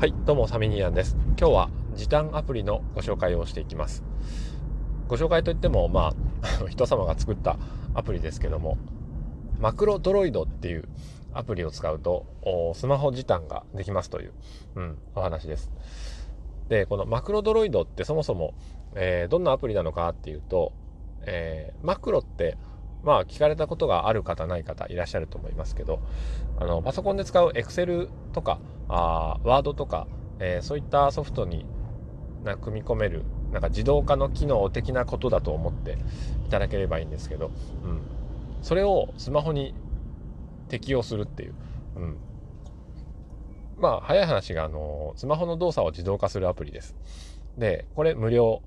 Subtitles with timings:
[0.00, 1.14] はいどうもサミニアンです。
[1.38, 4.02] 今日は時短アプリのご紹介をしていきます。
[5.08, 7.58] ご紹介といってもまあ 人様が作った
[7.92, 8.78] アプリですけども
[9.58, 10.88] マクロドロイドっていう
[11.34, 12.24] アプリを使うと
[12.72, 14.32] スマホ時短ができますという、
[14.76, 15.70] うん、お話です。
[16.70, 18.54] でこのマクロドロイドってそもそも、
[18.94, 20.72] えー、どんなアプリなのかっていうと、
[21.26, 22.56] えー、マクロって
[23.02, 26.00] まあ聞かれたことがある方ない方いらっしゃると思いますけど
[26.58, 30.06] あのパソコンで使う Excel とかあ Word とか、
[30.38, 31.64] えー、そういったソフトに
[32.44, 35.98] な組み込めるなんか自動化の機能的なことだと思って
[36.46, 37.50] いただければいいんですけど、
[37.84, 38.00] うん、
[38.62, 39.74] それをスマホに
[40.68, 41.54] 適用するっていう、
[41.96, 42.16] うん、
[43.78, 46.96] まあ早い話があのスマホの動作を自動化するアプリです。
[47.58, 48.62] でこれ無料。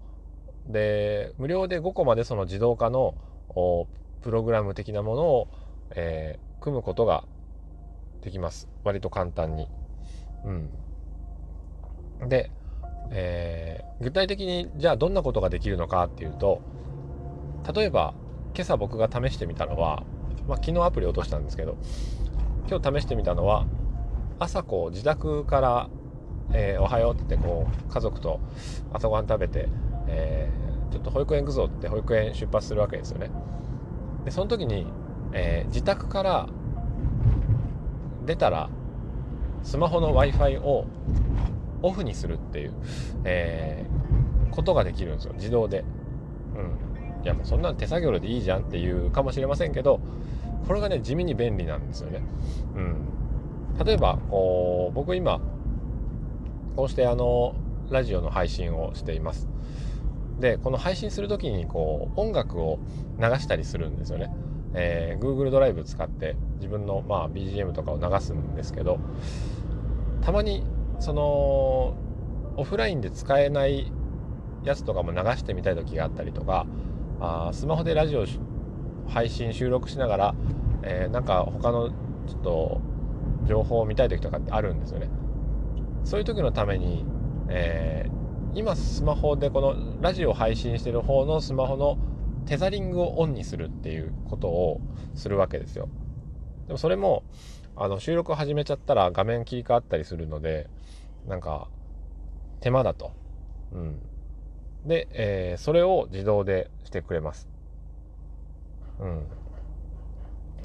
[0.66, 3.16] で無料で5個までその自動化の
[4.24, 5.48] プログラム的なものを、
[5.92, 7.26] えー、組むことが
[8.22, 8.70] できます。
[8.84, 9.68] 割と簡単に。
[10.46, 12.30] うん。
[12.30, 12.50] で、
[13.12, 16.62] えー、具体的にじゃあどんなことができるのかっていうと、
[17.76, 18.14] 例えば
[18.56, 20.04] 今朝僕が試してみたのは、
[20.48, 21.78] まあ、昨日アプリ落としたんですけど、
[22.70, 23.66] 今日試してみたのは、
[24.40, 25.90] 朝こう自宅から、
[26.54, 28.40] えー、おはようってこう家族と
[28.94, 29.68] 朝ごはん食べて、
[30.08, 33.32] えー、ちょっと保育園行くぞって保育園出発するわけですよね。
[34.26, 34.88] でその時に、
[35.34, 36.50] えー、自宅から
[38.26, 38.70] 出たら
[39.64, 40.86] スマホの w i f i を
[41.82, 42.74] オフにするっていう、
[43.26, 45.84] えー、ことができるんですよ自動で。
[46.56, 50.00] うん、いやもうそんな手作業でいいじゃんっていうかもしれませんけど
[50.68, 52.22] これがね地味に便利なんですよね。
[52.76, 55.42] うん、例えばこう僕今
[56.76, 57.56] こうしてあの
[57.90, 59.48] ラジオの配信をしています。
[60.40, 62.80] でこの配信する時にこう音楽を
[63.20, 64.34] 流したりするんですよね、
[64.74, 69.00] えー、Google ドライブ使って自分の、まあ、BGM とかを流すんですけど
[70.22, 70.66] たまに
[71.00, 71.96] その
[72.56, 73.92] オフラインで使えない
[74.64, 76.66] やつとかも流してみたい時があったりとか
[77.20, 78.26] あスマホでラジオ
[79.08, 80.36] 配信収録しながら、
[80.84, 82.82] えー、なんか他のちょっと
[83.46, 85.10] 情報を見たい時とかってあるんですよね。
[86.06, 87.06] そういう時のために、
[87.50, 88.23] えー
[88.56, 91.98] 今スマホでこのラジオ配信してる方のスマホの
[92.46, 94.80] テザリングをオンにするっていうことを
[95.16, 95.90] するわけですよ。
[96.68, 97.24] でもそれも
[97.76, 100.70] あの収録始めちゃったら画面切り替わったりするので
[101.28, 101.68] なんか
[102.60, 103.12] 手間だと。
[103.72, 104.00] うん。
[104.86, 107.50] で、えー、それを自動でしてくれます。
[109.00, 109.24] うん。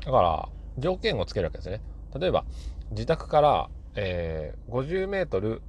[0.04, 1.80] だから条件をつけるわけですね。
[2.18, 2.44] 例えば
[2.90, 5.62] 自宅から、えー、50メートル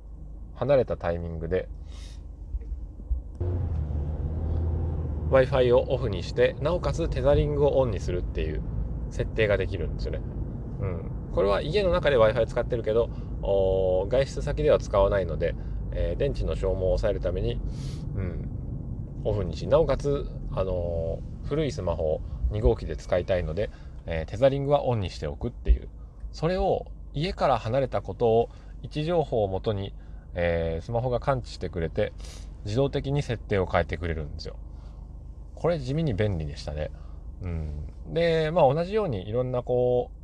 [0.59, 1.69] 離れたタイミングで
[5.29, 8.61] w i f i をオフにしてなおかつテザリングをオンにするっていう
[9.09, 10.21] 設定ができるんですよね。
[10.81, 13.09] うん、これは家の中で w i f i 使ってるけど
[13.41, 15.55] 外出先では使わないので、
[15.91, 17.61] えー、電池の消耗を抑えるために、
[18.15, 18.49] うん、
[19.23, 22.21] オフにしなおかつ、あのー、古いスマホを
[22.51, 23.69] 2号機で使いたいので、
[24.07, 25.87] えー、テザリングはオンにしておくっていう。
[26.31, 28.49] それを家から離れたことを
[28.83, 29.93] 位置情報をもとに、
[30.35, 32.13] えスマホが感知してくれて
[32.65, 34.55] 自動的に設定を変えてくれるんですよ。
[35.55, 36.91] これ地味に便利でしたね。
[37.41, 40.19] うん、で、まあ同じようにいろんなこう、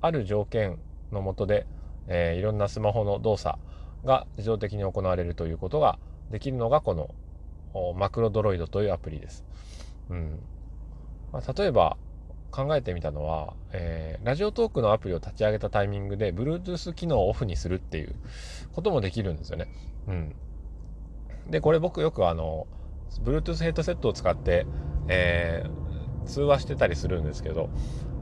[0.00, 0.78] ある条件
[1.12, 1.66] のもとで、
[2.08, 3.58] えー、いろんなスマホの動作
[4.04, 5.98] が自動的に行われるということが
[6.30, 7.14] できるのがこの
[7.96, 9.44] マクロドロイドというアプリです。
[10.08, 10.40] うん
[11.32, 11.96] まあ、例えば
[12.50, 18.14] 考えてみたのは、えー、ラジオトークのアプリを立ち上げたタイミングで Bluetooth 機能をオフにするっていう
[18.72, 19.68] こともできるんですよね。
[20.08, 20.34] うん、
[21.48, 22.66] でこれ僕よくあの
[23.22, 24.66] Bluetooth ヘッドセットを使って、
[25.08, 27.70] えー、通話してたりするんですけど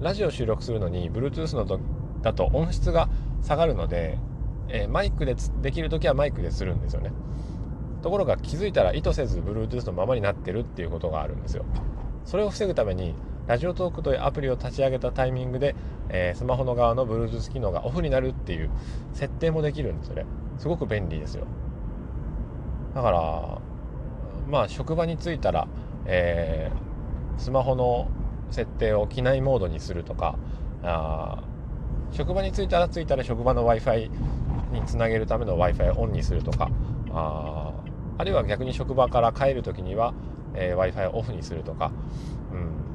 [0.00, 1.80] ラジオ収録するのに Bluetooth の
[2.22, 3.08] だと音質が
[3.42, 4.18] 下がるので、
[4.68, 7.12] えー、マイクでできる時はマイクでするんですよね。
[8.02, 11.64] ところが気づいたら意図せず Bluetooth のままになってるっていうことがあるんですよ。
[12.24, 13.14] それを防ぐために
[13.48, 15.74] ラジオトークというアプリを立ち上げたタイミングで、
[16.10, 18.70] えー、スマホの側の Bluetooth 機能がオフになるっていう
[19.14, 20.26] 設定もできるんですよね。
[20.58, 21.46] すごく便利ですよ。
[22.94, 23.58] だから
[24.50, 25.66] まあ職場に着いたら、
[26.04, 28.08] えー、スマホの
[28.50, 30.38] 設定を機内モードにするとか
[30.82, 31.42] あ
[32.12, 34.10] 職場に着いたら着いたら職場の w i f i
[34.72, 36.70] につなげるための w i f i をオンにするとか
[37.12, 37.72] あ
[38.18, 40.12] あるいは逆に職場から帰る時には、
[40.54, 41.92] えー、w i f i をオフにするとか、
[42.52, 42.87] うん、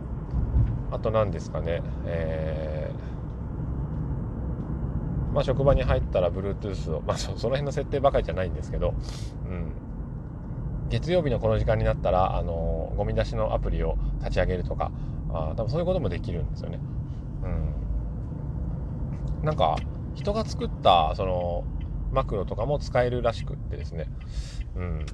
[0.94, 8.94] あと何ですかね、えーまあ、職場に入ったら Bluetooth を、まあそ、の辺の設定ばかりじゃないんですけど、
[9.48, 9.72] うん、
[10.90, 14.92] 月曜日のこの時間になったら、あのゴミ出しのアプリを立ち上げるとか
[15.34, 16.80] あ多分そういうこともできるんですよね。
[19.42, 19.75] うん、なんか
[20.13, 21.63] 人が作ったその
[22.12, 24.07] マクロとかも使えるらしくってですね。
[24.75, 25.06] うん。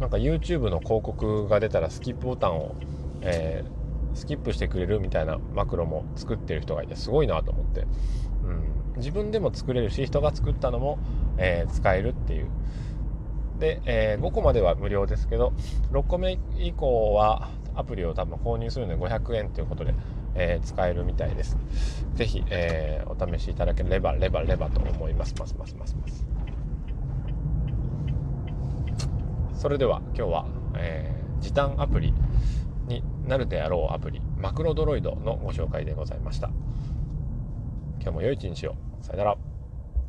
[0.00, 2.74] なんか YouTube の広告が出たらスキップボタンを、
[3.20, 3.70] えー、
[4.14, 7.86] スキップしてくれるみたいなマクロも作ってる人がいてすごいなと思って、
[8.44, 10.98] うん、自分でも作れるし人が作ったのも、
[11.38, 12.48] えー、使えるっていう
[13.58, 15.52] で、えー、5個までは無料ですけど
[15.92, 19.94] 6個目以降はアプリを多分購入するので500円ということで、
[20.34, 21.56] えー、使えるみたいです。
[22.14, 25.34] ぜひ、えー、お試しいただければレバレバと思います。
[25.38, 26.26] ますますますます。
[29.54, 30.46] それでは今日は、
[30.76, 32.14] えー、時短アプリ
[32.86, 36.50] になるであろうアプリマクロドロイドのご紹介でございました。
[38.00, 38.76] 今日も良い一日を。
[39.00, 39.53] さよなら。